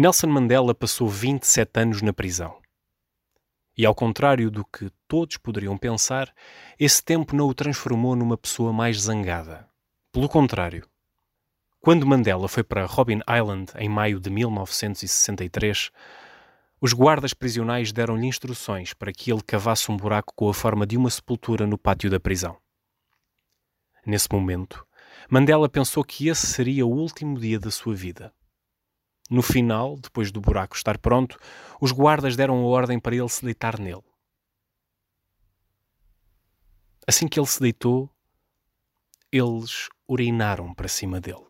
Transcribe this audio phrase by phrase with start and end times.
[0.00, 2.58] Nelson Mandela passou 27 anos na prisão.
[3.76, 6.34] E ao contrário do que todos poderiam pensar,
[6.78, 9.68] esse tempo não o transformou numa pessoa mais zangada.
[10.10, 10.88] Pelo contrário.
[11.82, 15.90] Quando Mandela foi para Robben Island em maio de 1963,
[16.80, 20.96] os guardas prisionais deram-lhe instruções para que ele cavasse um buraco com a forma de
[20.96, 22.56] uma sepultura no pátio da prisão.
[24.06, 24.82] Nesse momento,
[25.28, 28.32] Mandela pensou que esse seria o último dia da sua vida.
[29.30, 31.38] No final, depois do buraco estar pronto,
[31.80, 34.02] os guardas deram a ordem para ele se deitar nele.
[37.06, 38.10] Assim que ele se deitou,
[39.30, 41.46] eles urinaram para cima dele.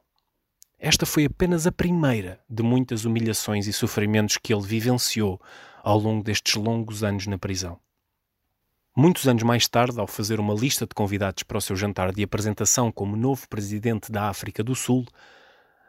[0.78, 5.40] Esta foi apenas a primeira de muitas humilhações e sofrimentos que ele vivenciou
[5.82, 7.80] ao longo destes longos anos na prisão.
[8.94, 12.22] Muitos anos mais tarde, ao fazer uma lista de convidados para o seu jantar de
[12.22, 15.06] apresentação como novo presidente da África do Sul,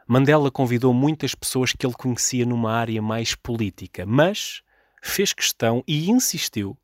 [0.06, 4.62] Mandela convidou muitas pessoas que ele conhecia numa área mais política, mas
[5.00, 6.76] fez questão e insistiu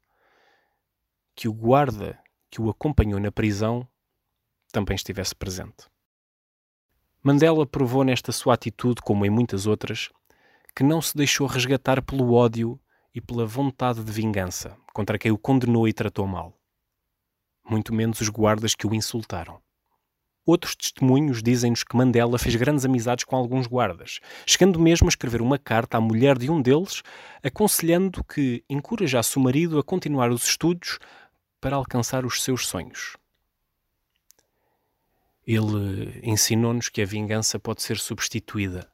[1.34, 2.18] que o guarda
[2.50, 3.86] que o acompanhou na prisão
[4.72, 5.86] também estivesse presente.
[7.22, 10.10] Mandela provou nesta sua atitude, como em muitas outras,
[10.74, 12.80] que não se deixou resgatar pelo ódio
[13.14, 16.56] e pela vontade de vingança contra quem o condenou e tratou mal.
[17.68, 19.60] Muito menos os guardas que o insultaram.
[20.48, 25.42] Outros testemunhos dizem-nos que Mandela fez grandes amizades com alguns guardas, chegando mesmo a escrever
[25.42, 27.02] uma carta à mulher de um deles,
[27.42, 30.98] aconselhando que encorajasse o marido a continuar os estudos
[31.60, 33.18] para alcançar os seus sonhos.
[35.46, 38.90] Ele ensinou-nos que a vingança pode ser substituída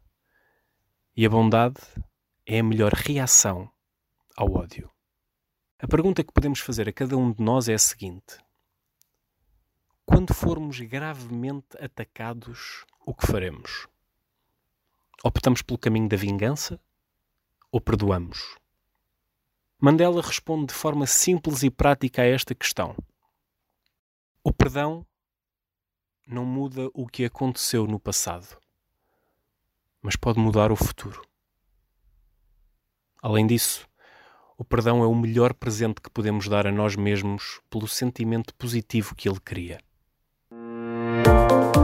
[1.17, 1.81] e a bondade
[2.45, 3.71] é a melhor reação
[4.37, 4.91] ao ódio.
[5.79, 8.39] A pergunta que podemos fazer a cada um de nós é a seguinte:
[10.07, 13.89] quando formos gravemente atacados, o que faremos?
[15.25, 16.79] Optamos pelo caminho da vingança
[17.73, 18.57] ou perdoamos?
[19.81, 22.95] Mandela responde de forma simples e prática a esta questão.
[24.43, 25.07] O perdão
[26.27, 28.59] não muda o que aconteceu no passado,
[30.03, 31.23] mas pode mudar o futuro.
[33.23, 33.89] Além disso,
[34.57, 39.15] o perdão é o melhor presente que podemos dar a nós mesmos pelo sentimento positivo
[39.15, 39.81] que ele cria.
[41.23, 41.84] Música